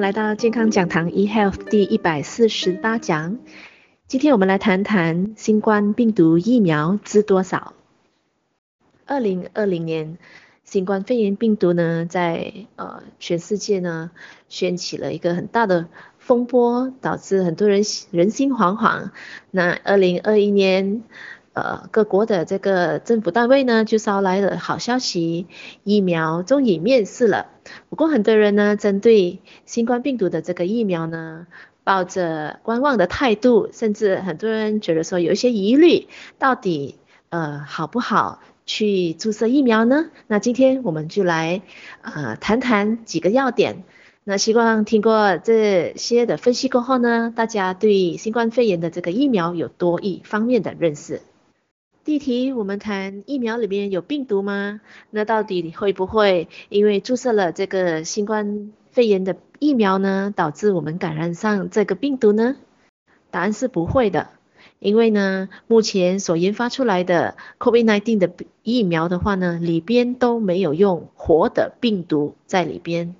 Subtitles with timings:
[0.00, 3.38] 来到健康讲堂 eHealth 第一百四十八讲。
[4.06, 7.74] 今天我们来谈谈新冠病毒疫苗知多少？
[9.06, 10.16] 二零二零年，
[10.62, 14.12] 新冠肺炎病毒呢，在呃全世界呢
[14.48, 19.10] 掀起了一个很大的风波，导致很多人人心惶惶。
[19.50, 21.02] 那二零二一年。
[21.58, 25.48] 呃，各国的这个政府单位呢，就捎来了好消息，
[25.82, 27.46] 疫苗终于面世了。
[27.88, 31.48] 不过很多人呢，针对新冠病毒的这个疫苗呢，
[31.82, 36.06] 抱着观望的态度，甚至很多人觉得说有一些疑虑，
[36.38, 37.00] 到底
[37.30, 40.10] 呃好不好去注射疫苗呢？
[40.28, 41.62] 那今天我们就来
[42.02, 43.82] 呃谈谈几个要点。
[44.22, 51.20] 那希望听过这些的分析过后呢，大家对新冠肺炎的这个疫苗有多一方面的认识。
[52.08, 54.80] 第一题，我们谈疫苗里面有病毒吗？
[55.10, 62.56] 那到底会不会因为注射了这个新冠肺炎的疫苗呢，导致我们感染上这个病毒呢？
[63.30, 64.30] 答案是不会的，
[64.78, 68.32] 因为呢，目前所研发出来的 COVID-19 的
[68.62, 73.14] 疫苗的话呢，里边都没有用活的病毒在里边。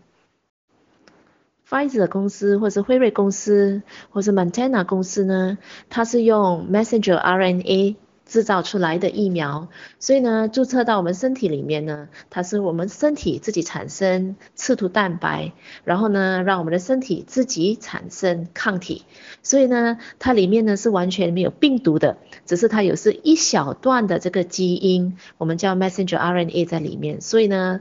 [1.68, 5.58] Pfizer 公司或是辉瑞公司或是 Montana 公司呢，
[5.90, 7.96] 它是用 Messenger RNA。
[8.28, 19.04] 制造出来的疫苗，所以呢，注册到我们身体里面呢，它是我们身体自己产生刺突蛋白，然后呢，让我们的身体自己产生抗体，
[19.42, 27.80] 所以呢，它里面呢是完全没有病毒的，只是它有是一小段的这个基因，我们叫 messenger RNA 在里面，所以呢，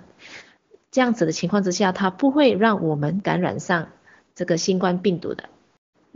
[0.92, 3.90] 这样子的情况之下，它不会让我们感染上
[4.34, 5.50] 这个新冠病毒的。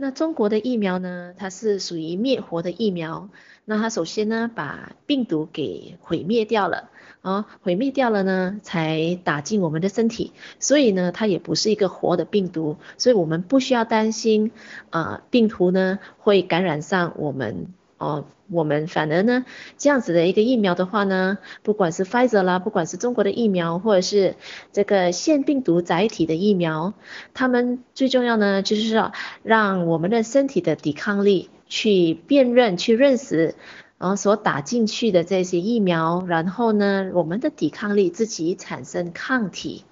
[0.02, 3.28] 那中国的疫苗呢，它是属于灭活的疫苗。
[3.64, 14.50] 那它首先呢，把病毒给毁灭掉了，啊，毁灭掉了呢，才打进我们的身体，所以呢，它也不是一个活的病毒，所以我们不需要担心，
[14.90, 17.68] 啊，病毒呢会感染上我们。
[18.02, 19.44] 哦，我们反而呢，
[19.78, 24.34] 这样子的一个疫苗的话呢，不管是 Pfizer 啦，不管是中国的疫苗，或者是
[24.72, 26.94] 这个腺病毒载体的疫苗，
[27.32, 29.12] 他们最重要呢，就是要
[29.44, 33.54] 让我们的身体的抵抗力去辨认、去认识，
[33.98, 39.84] 然后所打进去的这些疫苗，然后呢，我们的抵抗力自己产生抗体，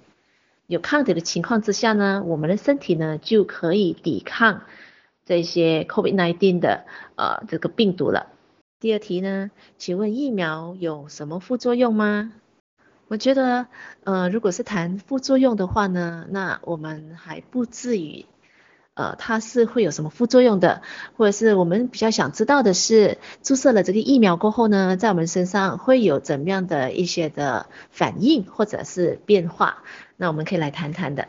[0.67, 4.63] 有抗体的情况之下呢，我们的身体呢就可以抵抗。
[5.25, 8.27] 这些 COVID-19 的呃这个病毒了。
[8.79, 12.33] 第二题呢，请问疫苗有什么副作用吗？
[13.07, 13.67] 我觉得
[14.03, 18.25] 呃如果是谈副作用的话呢，那我们还不至于
[18.93, 20.81] 呃它是会有什么副作用的，
[21.17, 29.83] 或者是我们比较想知道的是注射了这个疫苗过后呢，在我们身上会有怎么样的一些的反应或者是变化，
[30.17, 31.27] 那我们可以来谈谈的。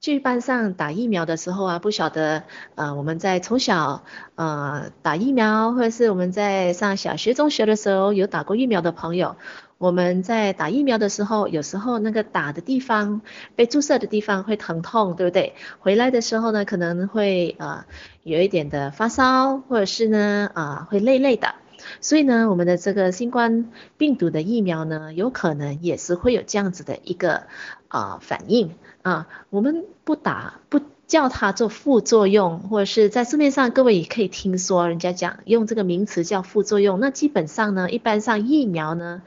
[0.00, 2.44] 去班上打疫苗的时候啊，不晓得，
[2.76, 4.04] 呃，我们在从小，
[4.36, 9.36] 呃，打疫苗，或者是我们在上小学、中学的时候有打过疫苗的朋友，
[9.76, 13.22] 我们在打疫苗的时候，有时候那个打的地方，
[13.56, 15.54] 被注射的地方会疼痛，对不对？
[15.80, 17.84] 回来的时候呢，可能会呃
[18.22, 21.56] 有一点的发烧，或者是呢，啊、呃，会累累的。
[22.00, 27.46] 所以呢，我们的这个新冠病毒的疫苗呢，有可能也是会有这样子的一个
[27.86, 29.28] 啊、呃、反应啊。
[29.50, 37.00] 我们不打不叫它做副作用，或者是在市面上各位也可以听说人家讲用这个名词叫副作用。
[37.00, 39.22] 那基本上呢，一般上疫苗呢，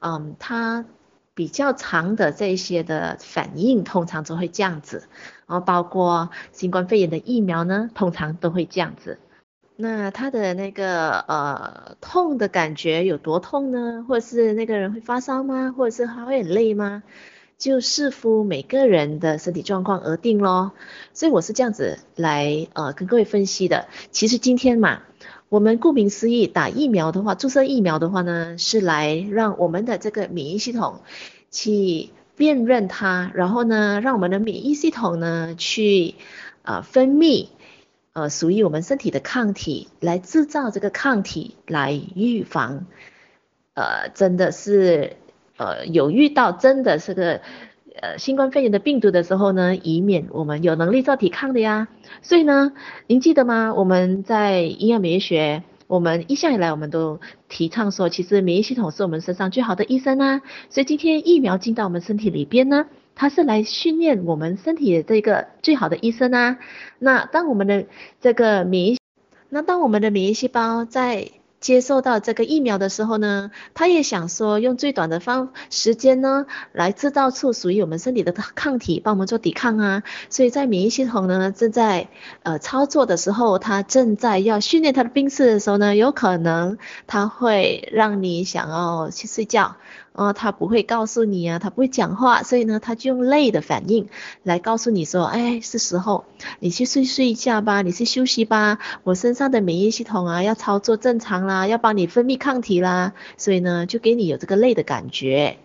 [0.00, 0.84] 嗯，它
[1.34, 5.04] 比较长的这些的反应通常都会这样子，
[5.46, 9.18] 然后包括新冠肺炎的疫苗呢，通常都会这样子。
[9.76, 14.04] 那它的那个呃痛的感觉有多痛呢？
[14.06, 15.74] 或者是那个人会发烧吗？
[15.74, 17.02] 或者是他会很累吗？
[17.60, 20.72] 就视乎每个人的身体状况而定咯。
[21.12, 23.86] 所以我是这样子来呃跟各位分析的。
[24.10, 25.02] 其实今天嘛，
[25.48, 31.00] 我们顾名思义打疫苗的话，注射疫苗的话呢，是来让我们的这个免疫系统
[31.52, 36.16] 去辨认它，然后呢，让我们的免疫系统呢去、
[36.62, 37.46] 呃、分泌。
[38.12, 42.86] 呃，属于我们身体的抗体来制造这个抗体来预防，
[43.74, 45.16] 呃，真的是
[45.60, 47.42] 呃有遇到真的是个
[48.00, 51.88] 呃新冠肺炎的病毒的时候呢，以免我们有能力做抵抗的呀。
[52.22, 52.72] 所以呢，
[53.06, 53.74] 您记得吗？
[53.74, 57.20] 我们在营养免疫学，我们一向以来我们都
[57.50, 60.40] 提倡说，其实免疫系统是我们身上最好的医生啊。
[60.70, 62.86] 所以今天疫苗进到我们身体里边呢。
[63.16, 66.56] 它是来训练我们身体的这个最好的医生啊。
[66.98, 67.84] 那当我们的
[68.18, 68.98] 这个免疫，
[69.50, 71.28] 那当我们的免疫细胞在
[71.60, 80.02] 接受到这个疫苗的时候呢，他也想说用最短的方时间呢，来制造出属于我们身体的抗体，帮我们做抵抗啊。
[80.30, 82.08] 所以在免疫系统呢正在
[82.42, 89.76] 呃操作的时候，他正在要训练他的兵士的时候呢，有可能他会让你想要去睡觉。
[90.12, 94.08] 哦，他不会告诉你啊，他不会讲话，所以呢，他就用累的反应
[94.42, 96.24] 来告诉你说，哎，是时候
[96.58, 105.58] 你去睡睡一觉吧，你去休息吧，我身上的免疫系统啊要操作正常啦，要帮你分泌抗体啦，所以呢，就给你有这个累的感觉。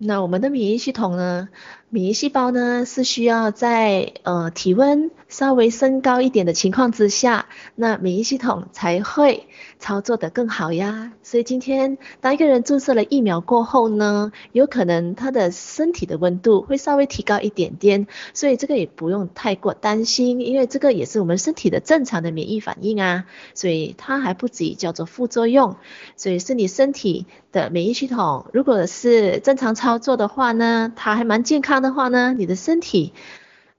[0.00, 1.48] 那我们的免疫系统呢？
[1.90, 9.46] 免疫细胞呢是需要在呃体温稍微升高一点的情况之下，那免疫系统才会
[9.78, 11.12] 操作得更好呀。
[11.22, 23.24] 所以今天当一个人注射了疫苗过后呢，有可能他的身体的温度会稍微提高一点点，所以这个也不用太过担心，因为这个也是我们身体的正常的免疫反应啊，
[23.54, 25.76] 所以它还不至于叫做副作用。
[26.16, 33.12] 所以是你身体的免疫系统如果是正常操作的话呢，它还蛮健康的话呢，你的身体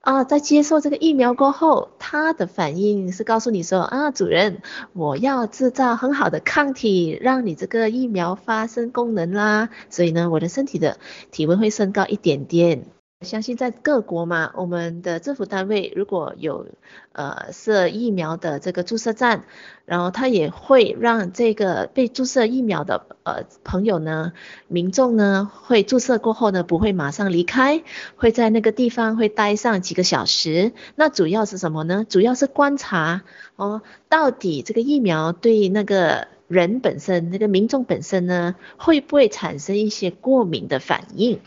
[0.01, 4.61] 啊，在接受这个疫苗过后，它的反应是告诉你说啊，主人，
[4.93, 9.69] 我要制造很好的抗体，让你这个疫苗发生功能啦。
[9.89, 10.97] 所以呢，我的身体的
[11.31, 12.98] 体温会升高一点点。
[13.25, 16.67] 相信在各国嘛，我们的政府单位如果有
[17.11, 19.43] 呃设疫苗的这个注射站，
[19.83, 24.31] 然后他也会让这个被注射疫苗的呃朋友呢，
[24.69, 27.83] 民众呢会注射过后呢不会马上离开，
[28.15, 30.71] 会在那个地方会待上几个小时。
[30.95, 32.05] 那主要是什么呢？
[32.07, 33.23] 主要是观察
[33.57, 41.41] 哦，到底这个疫苗对那个人本身，那个民众本身呢，会不会产生一些过敏的反应？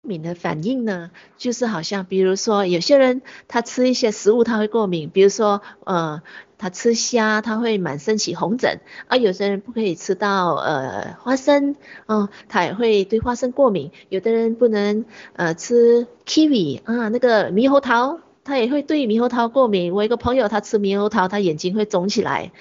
[0.00, 6.22] 过敏的反应呢，就是好像比如说有些人他吃一些食物他会过敏，比如说呃
[6.56, 11.74] 他吃虾他会满身起红疹，而、啊、有些人不可以吃到呃花生，
[12.06, 15.04] 哦、他也会对花生过敏，有的人不能
[15.34, 19.92] 呃吃 kiwi 啊那个猕猴桃，他也会对猕猴桃过敏。
[19.92, 22.52] 我一个朋友他吃猕猴桃，他眼睛会肿起来。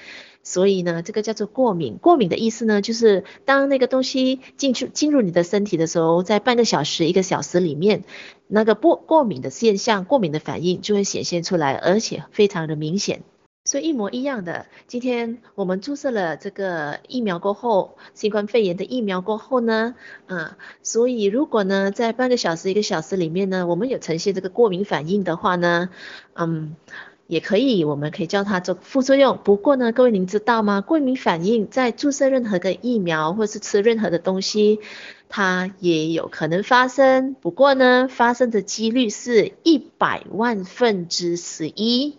[0.50, 1.98] 所以呢，这个叫做过敏。
[1.98, 8.06] 过敏的意思呢，就是当那个东西进去进入你的身体的时候，在半个小时、一个小时里面，
[8.48, 13.24] 那个过过敏的现象、过敏的反应就会显现出来，而且非常的明显。
[13.66, 19.96] 所以一模一样的，今天我们注射了这个疫苗过后，新冠肺炎的疫苗过后呢，
[20.28, 25.90] 啊，所以如果呢，在半个小时、一个小时里面呢，我们有呈现这个过敏反应的话呢，
[26.36, 26.78] 嗯。
[27.28, 29.38] 也可以，我们可以叫它做副作用。
[29.44, 30.82] 不过呢，各位您知道吗？
[30.82, 34.80] 过敏反应在注射任何的疫苗或是吃任何的东西，
[35.28, 37.36] 它也有可能发生。
[37.42, 42.18] 不过呢，发生的几率是一百万分之十一，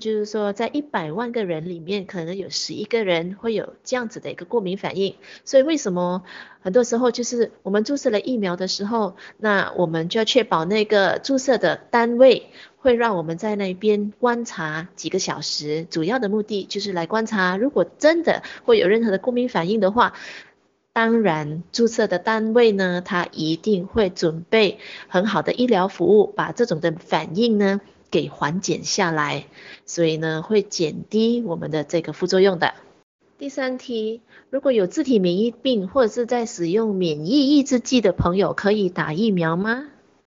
[0.00, 5.14] 就是说在一百万个人里面，可能有十一个人会有这样子的一个过敏反应。
[5.44, 6.24] 所以为什么
[6.60, 12.50] 很多时候就是我们注射了疫苗的时候，那我们就要确保那个注射的单位。
[12.82, 20.14] 会让我们在那边观察几个小时，主要的目的就是来观察，如果真的会有任何的过敏反应的话，
[20.94, 29.46] 当然注射的单位呢，他一定会准备很好的医疗服务，把这种的反应呢给缓解下来，
[29.86, 32.74] 所以呢会减低我们的这个副作用的。
[33.38, 39.89] 第三题，如果有自体免疫病或者是在使用免疫抑制剂的朋友，可以打疫苗吗？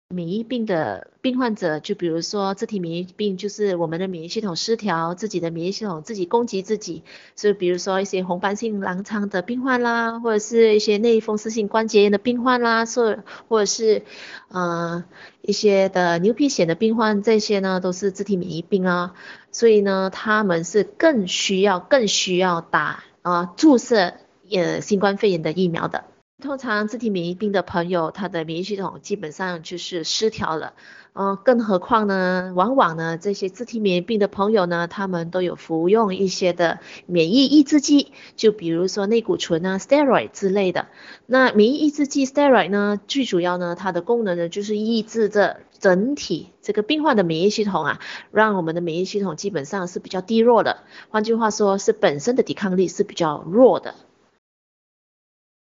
[0.08, 7.02] 免疫病的病患者，就比如说自体免疫病，就是我们的免疫系统失调，自己的免疫系统自己攻击自己，
[7.34, 14.02] 所以比如说一些红斑性狼疮的病患啦，或者是一些类风湿性关节炎的病患啦，或或者是
[14.46, 15.04] 呃
[15.42, 19.14] 一些的牛皮癣的病患，这些呢都是自体免疫病啊，
[19.50, 24.14] 所以呢他们是更需要更需要打啊、呃、注射
[24.52, 26.04] 呃新冠肺炎的疫苗的。
[26.42, 30.74] 通常自体免疫病的朋友，他的免疫系统基本上就是失调了，
[31.14, 40.88] 嗯、更何况呢，往往呢，这些自体免疫病的朋友呢，他们都有服用一些的免疫抑制剂，就比如说类固醇啊、steroid 之类的。
[41.24, 48.00] 那免疫抑制剂 steroid 呢，最主要呢，它的功能呢，就是抑制着整体这个病患的免疫系统啊，
[48.30, 53.94] 让我们的免疫系统基本上是比较低弱的，换句话说，是本身的抵抗力是比较弱的。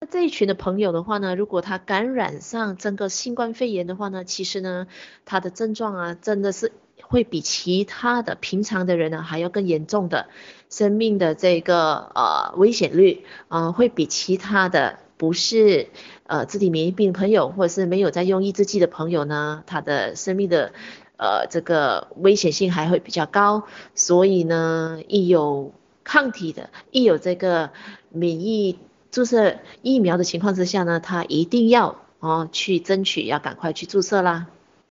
[0.10, 4.88] 这一群的朋友的话呢，如果他感染上整个新冠肺炎的话呢，其实呢，
[5.26, 10.28] 他的症状啊，真的是会比其他的平常的人呢还要更严重的，
[10.70, 15.88] 生命的这个呃危险率啊、呃，会比其他的不是
[16.26, 20.74] 呃自体免疫病朋友或者是没有在用抑制剂的朋友呢，他的生命的
[21.18, 23.64] 呃这个危险性还会比较高，
[23.96, 27.72] 所以呢，一有抗体的，一有这个
[28.10, 28.80] 免疫
[29.14, 34.48] 注射疫苗的情况之下呢，他一定要哦去争取，要赶快去注射啦。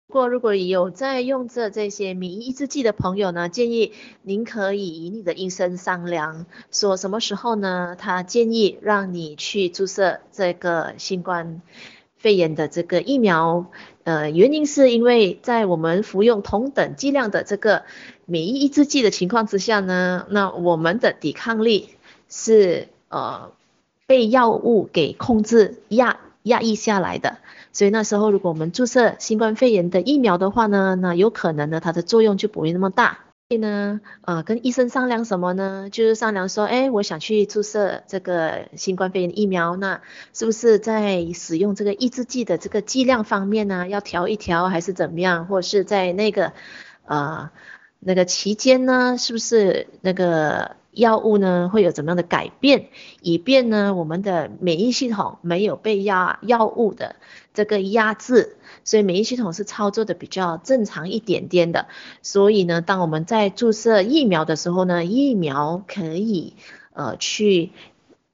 [0.07, 3.93] 不过如果有在用着这些免疫抑制剂的朋友呢，建议
[4.23, 11.61] 您可以与你的医生商量，说什么时候呢，他建议让你去注射这个新冠
[12.17, 13.67] 肺炎的这个疫苗。
[14.05, 17.83] 呃，原因是因为在我们服用同等剂量的这个
[18.27, 21.89] 免疫抑制剂的情况之下呢，那我们的抵抗力
[22.29, 23.51] 是呃
[24.15, 27.39] 被药物给控制压压抑下来的，
[27.73, 33.19] 所以那时候如果我们注射新冠肺炎的疫苗的话呢，那有可能呢它的作用就不会那么大。
[33.49, 35.89] 所以呢，呃，跟医生商量什么呢？
[35.91, 40.01] 就是商量说，哎，我想去注射这个新冠肺炎疫苗，那
[40.33, 45.49] 是不是在使用这个抑制剂的这个剂量方面呢，要调一调，还是怎么样？
[45.49, 46.53] 或者是在那个
[47.05, 47.51] 呃
[47.99, 52.89] 那个期间呢，是不是那个药物呢会有怎么样的改变，
[53.21, 57.17] 以便呢我们的免疫系统没有被压药物的
[57.53, 58.57] 这个压制？
[58.85, 61.87] 所以免疫系统是操作的比较正常一点点的，
[62.23, 66.55] 所以呢，当我们在注射疫苗的时候呢，疫苗可以
[66.93, 67.73] 呃去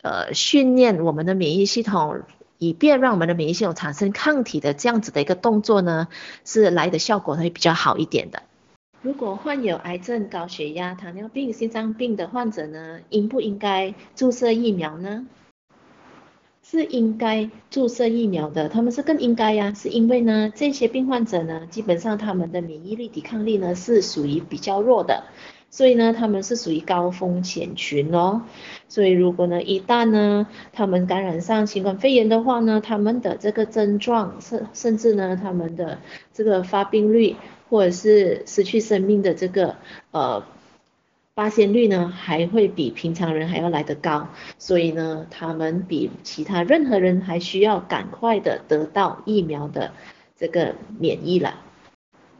[0.02, 2.22] 呃训练我们的免疫系统，
[2.58, 6.08] 以便让我们的免疫系统产生抗体的这样子的一个动作呢，
[6.44, 8.42] 是来的效果会比较好一点的。
[9.02, 15.26] 如果患有癌症、高血压、糖尿病、心脏病的患者呢，应不应该注射疫苗呢？
[16.62, 25.24] 是应该注射疫苗的，他们是更应该呀，是因为呢，这些病患者呢，基本上他们的免疫力、抵抗力呢是属于比较弱的，
[25.70, 28.42] 所以呢，他们是属于高风险群哦。
[28.88, 35.98] 所以如果呢，一旦呢，他们感染上新冠肺炎的话呢，他们的这个症状甚甚至呢，他们的
[36.34, 37.36] 这个发病率
[37.70, 39.76] 或者是失去生命的这个
[40.10, 40.42] 呃。
[41.32, 49.92] 发现率呢还会比平常人还要来得高，所以呢，他们比其他任何人还需要赶快的得到疫苗的
[50.36, 51.54] 这个免疫了。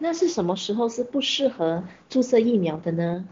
[0.00, 3.28] 那是什么时候是不适合注射疫苗的呢？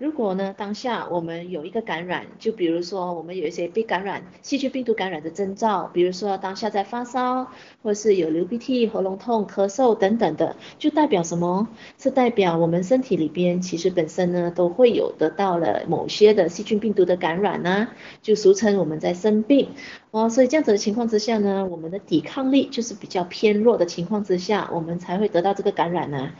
[0.00, 7.48] 如果呢，当下我们有一个感染，就比如说我们有一些被感染细菌病毒感染的征兆，比如说当下在发烧，
[7.82, 11.68] 或是有流鼻涕、喉咙痛、咳嗽等等的，就代表什么？
[11.98, 17.88] 是代表我们身体里边其实本身呢都会有得到了某些的细菌病毒的感染呢、
[18.22, 19.68] 就俗称我们在生病
[20.12, 20.30] 哦。
[20.30, 26.32] 所以这样子的情况之下呢，我们的抵抗力就是比较偏弱的情况之下，我们才会得到这个感染呢、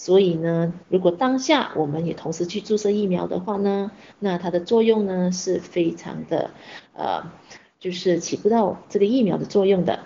[0.00, 3.90] 所以呢，如果当下我们也同时去注射疫苗的话呢，
[4.20, 6.52] 那它的作用呢是非常的，
[6.94, 7.32] 呃，
[7.80, 9.98] 就是起不到这个疫苗的作用的。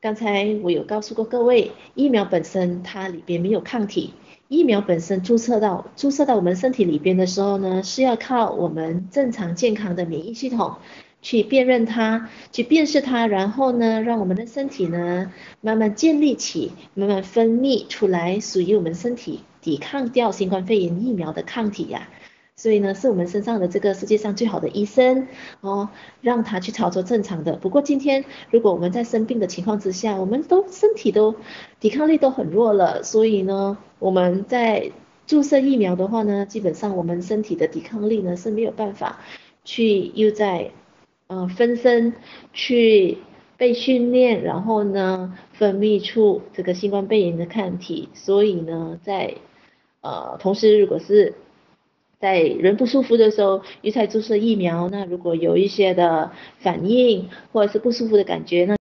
[0.00, 4.14] 刚才我有告诉过各位，疫苗本身它里边没有抗体，
[4.48, 10.76] 疫苗本身注射到注射到我们身体里边的时候呢，是要靠我们正常健康的免疫系统。
[11.22, 22.08] 去辨认它，去辨识它，然后呢，让我们的身体呢慢慢建立起，慢慢分泌出来属于我们身体抵抗掉新冠肺炎疫苗的抗体呀、
[22.56, 25.28] 所以呢，是我们身上的这个世界上最好的医生
[25.60, 27.52] 哦，让他去操作正常的。
[27.52, 31.36] 不过今天如果我们在生病的情况之下，我们都身体都
[31.78, 34.90] 抵抗力都很弱了，所以呢，我们在
[35.28, 39.20] 注射疫苗的话呢，基本上我们身体的抵抗力呢是没有办法
[39.64, 40.72] 去又在。
[41.32, 42.12] 呃，分身
[42.52, 43.16] 去
[43.56, 48.10] 被训练，然后呢，分泌出这个新冠肺炎的抗体。
[48.12, 49.36] 所以呢，在
[50.02, 51.32] 呃，同时如果是
[52.20, 58.76] 在人不舒服的时候，又在注射疫苗，那如果有一些的反应或者是不舒服的感觉呢，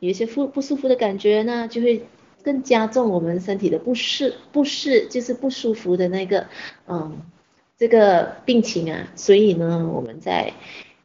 [0.00, 2.02] 有一些不不舒服的感觉呢，就会
[2.42, 6.48] 更加重我们身体的不适，不适就是不舒服的那个
[6.88, 7.22] 嗯
[7.78, 9.12] 这个病情啊。
[9.14, 10.52] 所以呢，我们在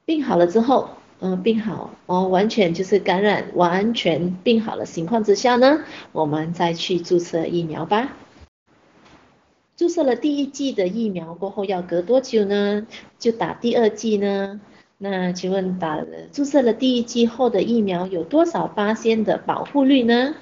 [0.08, 0.88] 病好了之后，
[1.20, 5.84] 嗯、病好哦，完全就是感染完全病好了情况之下呢，
[6.14, 8.16] 我们再去注射疫苗吧。
[9.76, 12.88] 注射了第一剂的疫苗过后，要隔多久呢？
[13.20, 14.62] 就打第二剂呢？
[14.98, 20.36] 那请问打注射了第一剂后的疫苗有多少八仙的保护率呢？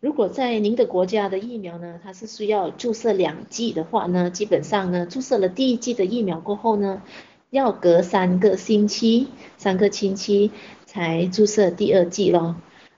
[0.00, 7.02] 如果在您的国家的疫苗呢，它是需要注射两剂的话呢，基本上呢，注射了第一剂的疫苗过后呢，
[7.50, 10.50] 要隔三个星期，三个星期
[10.84, 12.56] 才注射第二剂咯。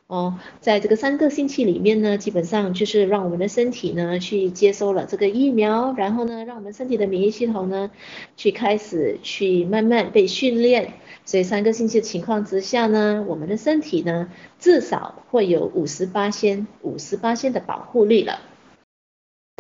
[0.09, 7.93] 哦，在这个三个星期里面呢，基本上就是让我们的身体呢去接收了这个疫苗，然后呢，让我们身体的免疫系统呢
[8.37, 10.95] 去开始去慢慢被训练。
[11.25, 14.29] 所以三个星期的情况之下呢，我们的身体呢
[14.59, 18.41] 至少会有五十八先、五十八先的保护力了。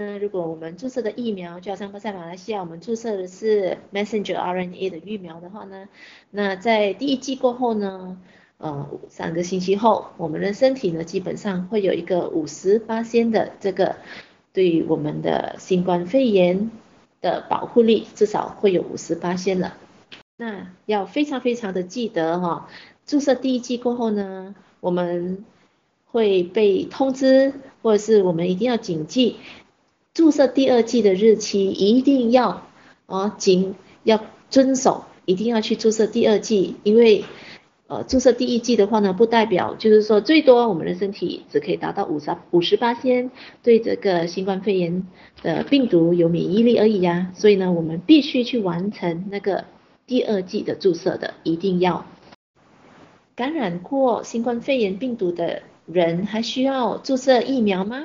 [0.02, 5.90] 那如果我们注射的疫苗，就好像在马来西亚我们注射的是 messenger RNA 的疫苗的话呢，
[6.30, 8.16] 那在第一剂过后呢，
[8.56, 13.96] 呃，三个星期后，我们的身体呢基本上会有一个五十八仙的这个
[14.54, 16.70] 对于我们的新冠肺炎
[17.20, 19.76] 的保护力，至少会有五十八仙了。
[20.38, 22.70] 那要非常非常的记得哈、
[23.04, 25.44] 注射第一剂过后呢，我们
[26.06, 27.52] 会被通知，
[27.82, 29.36] 或者是我们一定要谨记。
[30.12, 32.66] 注射第二剂的日期一定要
[33.06, 37.24] 啊，谨要遵守，一定要去注射第二剂，因为
[37.86, 43.30] 呃注射第一剂的话呢，不代表就是说最多我们的身体只可以达到五十五十巴仙
[43.62, 45.06] 对这个新冠肺炎
[45.42, 49.64] 的病毒有免疫力而已呀，所以呢，我们必须去完成那个
[50.06, 52.04] 第二剂的注射的，一定要。
[53.36, 58.04] 感染过新冠肺炎病毒的人还需要注射疫苗吗？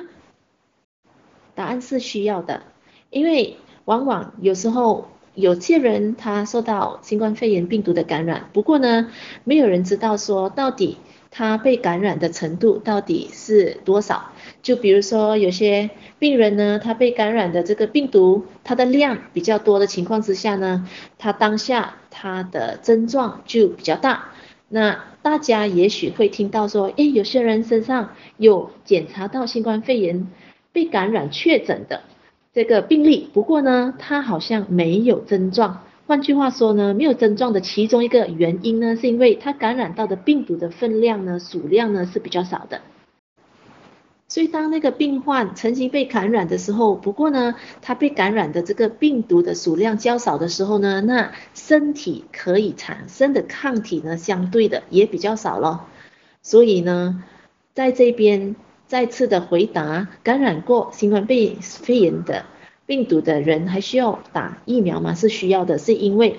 [1.56, 2.62] 答案是需要的，
[3.10, 9.10] 因为往往有时候有些人他受到新冠肺炎病毒的感染，不过呢，
[9.42, 10.98] 没有人知道说到底
[11.30, 14.30] 他被感染的程度到底是多少。
[14.62, 24.32] 就比如说有些病人呢，他被感染的这个病毒，它的量比较多的情况之下呢，他当下他的症状就比较大。
[24.68, 30.26] 那大家也许会听到说，诶，有些人身上有检查到新冠肺炎。
[30.76, 32.02] 被感染确诊的
[32.52, 35.84] 这个病例，不过呢，他好像没有症状。
[36.06, 42.82] 换句话说呢，没有症状的其中一个原因呢，是因为他感染到的病毒的分量呢，数量呢是比较少的。
[44.28, 55.86] 所以当那个病患曾经被感染的时候，不过呢，他被感染的这个病毒的数量较少的时候呢，那身体可以产生的抗体呢，相对的也比较少了。
[56.42, 57.24] 所以呢，
[57.72, 58.56] 在这边。
[58.86, 62.44] 再次的回答，感染过新冠肺肺炎的
[62.86, 65.12] 病毒的人还需要打疫苗吗？
[65.12, 66.38] 是需要的，是因为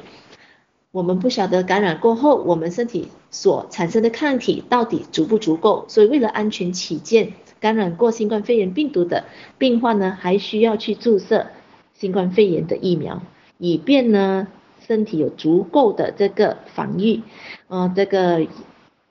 [0.92, 9.26] 我们不晓得感染过后我们身体所产生的抗体到底足不足够，所以为了安全起见，感染过新冠肺炎病毒的
[9.58, 11.48] 病患呢，还需要去注射
[11.94, 13.22] 新冠肺炎的疫苗，
[13.58, 14.48] 以便呢
[14.88, 17.24] 身体有足够的这个防御，
[17.68, 18.48] 呃，这个。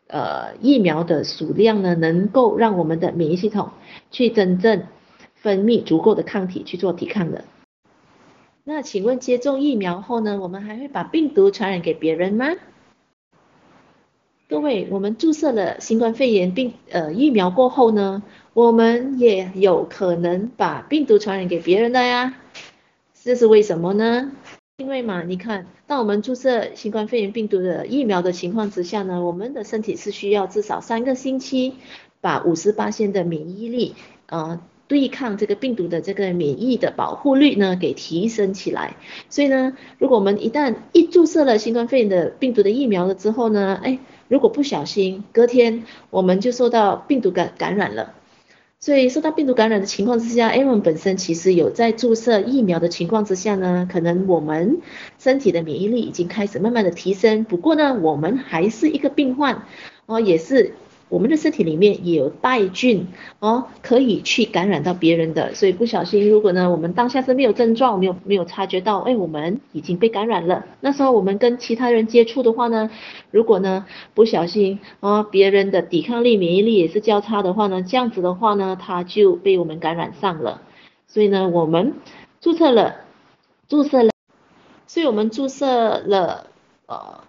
[0.08, 3.70] 呃，疫苗的数量呢，能够让我们的免疫系统
[4.10, 4.84] 去真正
[5.34, 7.44] 分泌足够的抗体去做抵抗的。
[8.62, 12.46] 那请问接种疫苗后呢，我们还会把病毒传染给别人吗？
[14.48, 18.22] 各位，我们注射了新冠肺炎病呃疫苗过后呢，
[18.54, 22.34] 我们也有可能把病毒传染给别人的呀，
[23.24, 24.30] 这是为什么呢？
[24.78, 31.76] 因为嘛，你看，当我们注射新冠肺炎病毒的疫苗的情况之下呢，我们的身体是需要至少三个星期，
[32.20, 33.94] 把五十八仙的免疫力，
[34.26, 38.96] 呃，对抗这个病毒的这个免疫的保护率呢，给提升起来。
[39.30, 48.12] 所以呢，如果我们一旦一注射了新冠肺炎的病毒的疫苗了之后呢，哎，如果不小心隔天我们就受到病毒感感染了。
[48.78, 54.80] 所以受到病毒感染的情况之下，哎，我们本身其实有在注射疫苗的情况之下呢，可能我们
[55.18, 57.44] 身体的免疫力已经开始慢慢的提升。
[57.44, 59.62] 不过呢，我们还是一个病患，
[60.06, 60.74] 哦，也是。
[61.08, 63.06] 我们的身体里面也有带菌
[63.38, 70.66] 哦，可以去感染到别人的，所以不小心，如果呢，我们当下是没有症状，没有没有察觉到，哎，我们已经被感染了。
[70.80, 72.90] 那时候我们跟其他人接触的话呢，
[73.30, 80.62] 如果呢不小心啊，别人的抵抗力、免疫力也是较差的话呢，这样子的话呢，他就被我们感染上了。
[81.06, 81.94] 所以呢，我们
[82.40, 82.96] 注册了，
[83.68, 84.10] 注射了，
[84.88, 86.48] 所以我们注射了，
[86.86, 87.25] 呃。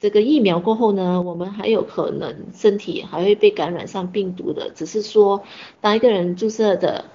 [0.00, 4.70] 这个疫苗过后呢，我们还有可能身体还会被感染上病毒的。
[4.74, 5.42] 只是说，
[5.80, 7.06] 当一个人注射的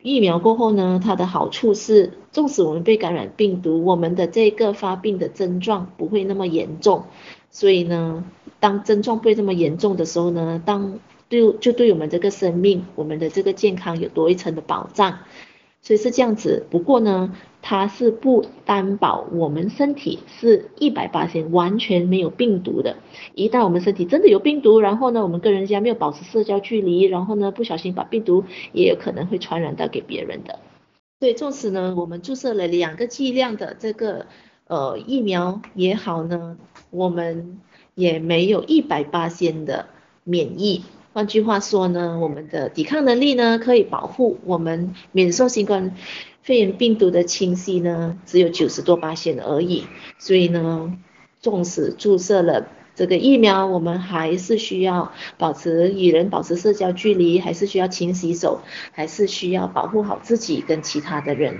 [0.00, 7.04] 疫苗过后呢，它的好处是，纵使我们被感染病毒，我们的这个发病的症状不会那么严重。
[7.50, 8.24] 所以呢，
[8.58, 15.18] 当症状不会这么严重的时候呢，当对就对我们这个生命、我们的这个健康有多一层的保障。
[15.86, 22.96] 所以是这样子，不过呢，它是不担保我们身体是一百八仙完全没有病毒的。
[23.34, 30.58] 一旦我们身体真的有病毒，然后呢，我们跟人家没有保持社交距离，然后呢，不小心把病毒也有可能会传染到给别人的。
[31.20, 34.24] 所以，纵使呢，我们注射了两个剂量的这个
[34.66, 36.56] 呃疫苗也好呢，
[36.88, 37.60] 我们
[37.94, 39.86] 也没有一百八仙的
[40.24, 40.82] 免疫。
[41.14, 45.94] 换句话说呢，我们的抵抗能力呢，可以保护我们免受新冠
[46.42, 49.84] 肺炎病毒的侵袭呢，只有九十多巴仙而已。
[50.18, 50.98] 所以呢，
[51.40, 61.58] 纵使注射了这个疫苗，我们还是需要保持与人保持社交距离，还是需要勤洗手，还是需要保护好自己跟其他的人。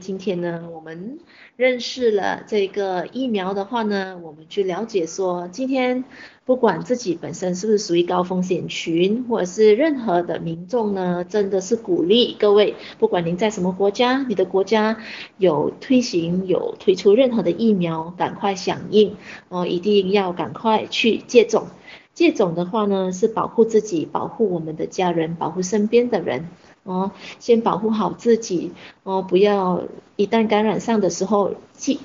[0.00, 1.18] 今天呢，我们
[1.54, 6.04] 认识了这个疫苗的话呢，我们去了解说，今天
[6.46, 14.96] 不管自己本身是不是属于高风险群，或者是任何的民众呢，真的是鼓励各位，不管您在什么国家，你的国家
[15.36, 19.16] 有推行有推出任何的疫苗，赶快响应
[19.50, 21.66] 哦，一定要赶快去接种。
[22.14, 26.48] 接种的话呢，是保护自己，保护我们的家人，保护身边的人。
[26.84, 28.72] 哦，先保护好自己
[29.04, 29.84] 哦，不要
[30.16, 31.98] 一旦感染上的时候，至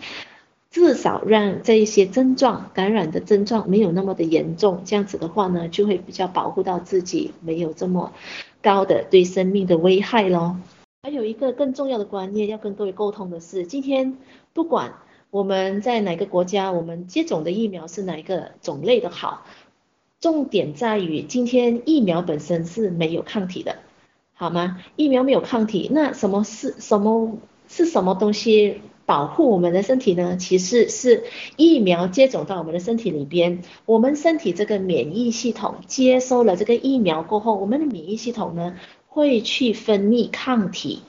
[0.70, 8.14] 至少让这一些症状感染的症状没有那么的严重，这样子的话呢，就会比较保护到自己，没有这么
[8.62, 10.58] 高的对生命的危害咯。
[11.02, 14.18] 还有一个更重要的观念要跟各位沟通的是，今天
[14.54, 14.94] 不管
[15.32, 19.46] 我们在哪个国家，我们接种的疫苗是哪一个种类的好，
[20.20, 23.78] 重点在于今天疫苗本身是没有抗体的。
[24.40, 24.78] 好吗？
[24.96, 30.38] 疫苗没有抗体，那什么是什么是什么东西保护我们的身体呢？
[30.38, 31.24] 其实是
[31.56, 38.76] 疫苗接种到我们的身体里边，我们身体这个免疫系统接收了这个疫苗过后，我们的免疫系统呢
[39.08, 41.02] 会去分泌抗体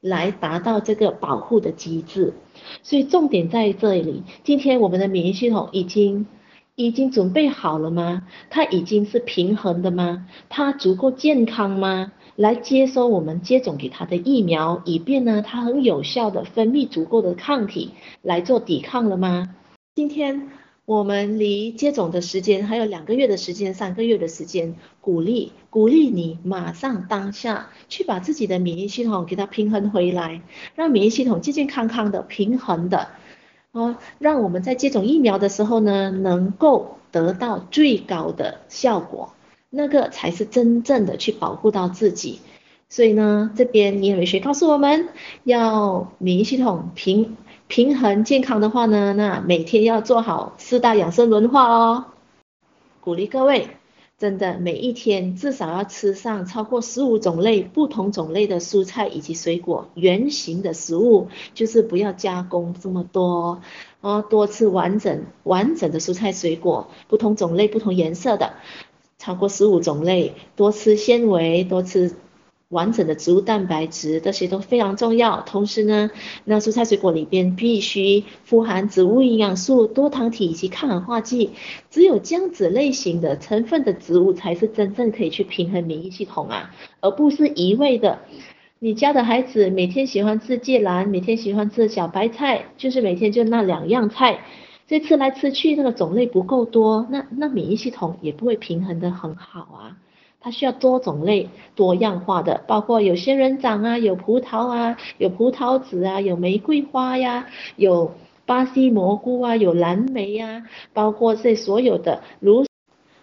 [0.00, 2.34] 来达到这个保护的机制。
[2.82, 6.26] 所以重点在这里，今天我们的免疫系统已经
[6.74, 8.26] 已经准备好了吗？
[8.50, 10.26] 它已经是平衡的吗？
[10.48, 12.10] 它足够健康吗？
[12.42, 19.54] 来接收我们接种给他的疫苗，以便呢，他很有效的分泌足够的抗体来做抵抗了吗？
[19.94, 20.48] 今天
[20.84, 30.42] 我们离接种的时间还有两个月的时间，三个月的时间，鼓励鼓励你马上当下去把自己的免疫系统给它平衡回来，
[30.74, 33.06] 让免疫系统健健康康的、平衡的，
[33.70, 39.32] 哦，让我们在接种疫苗的时候呢，能够得到最高的效果。
[39.74, 42.40] 那个才是真正的去保护到自己，
[42.90, 45.08] 所以呢，这边营养美学告诉我们
[45.44, 52.04] 要免疫系统平平衡健康的话呢，那每天要做好四大养生轮化哦。
[53.00, 53.68] 鼓励各位，
[54.18, 63.62] 真的每一天至少要吃上超过十五种类不同种类的蔬菜以及水果，原型的食物，就是不要加工这么多
[64.02, 68.52] 哦，多吃完整完整的蔬菜水果，不同种类不同颜色的。
[69.22, 72.16] 超过十五种类，多吃纤维，多吃
[72.70, 75.42] 完整的植物蛋白质，这些都非常重要。
[75.42, 76.10] 同时呢，
[76.44, 81.50] 那蔬菜水果里边必须富含植物营养素、多糖体以及抗氧化剂。
[81.88, 88.18] 只有这样子类型的成分的植物，才是真正可以去平衡免疫系统啊，而不是一味的。
[88.80, 94.40] 你家的孩子每天喜欢吃芥蓝，每天喜欢吃小白菜，就是每天就那两样菜。
[94.86, 99.96] 这吃来吃去，那个种类不够多，那那免疫系统也不会平衡得很好啊。
[100.40, 108.12] 它需要多种类、多样化的，包括有仙人掌啊，有葡萄啊，有葡萄籽啊，有玫瑰花呀，有
[108.44, 112.66] 巴西蘑菇啊，有蓝莓呀，包括这所有的如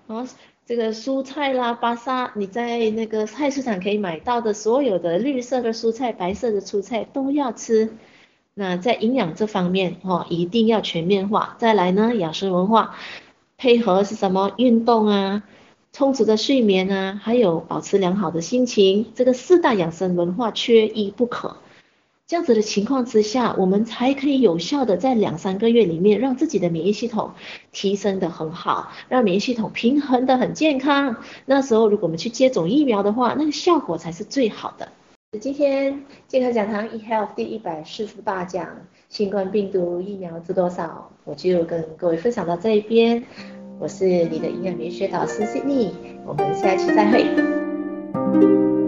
[0.07, 0.25] 啊
[0.65, 7.91] 这个蔬菜啦、巴沙，你在那个菜市场可以买到的所有的绿色的蔬菜、白色的蔬菜都要吃。
[8.59, 11.55] 那在营养这方面，哦，一定要全面化。
[11.59, 12.93] 再来呢，养生文化
[13.57, 14.51] 配合是什么？
[14.57, 15.43] 运动啊，
[15.93, 21.55] 充足的睡眠啊，还有保持良好的心情，这个四大养生文化缺一不可。
[22.27, 27.31] 这样子的情况之下，我们才可以有效的在两三个月里面，让自己的免疫系统
[27.71, 31.15] 提升得很好，让免疫系统平衡得很健康。
[31.45, 34.89] 那时候如果我们去接种疫苗的话，那个效果才是最好的。
[35.37, 38.67] 今天健康讲堂 eHealth 第一百四十八讲，
[39.09, 41.11] 新冠病毒疫苗知多少？
[41.23, 43.23] 我就跟各位分享到这一边。
[43.77, 45.91] 我是你的营养美学导师 Sydney，
[46.25, 48.78] 我们下期再会。